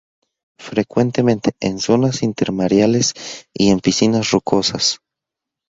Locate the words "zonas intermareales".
1.79-3.13